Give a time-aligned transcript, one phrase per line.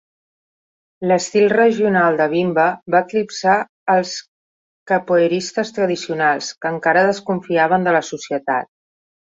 [1.11, 2.65] L'estil regional de Bimba
[2.95, 3.59] va eclipsar
[3.97, 4.17] els
[4.95, 8.75] capoeiristes tradicionals, que encara desconfiaven de la societat.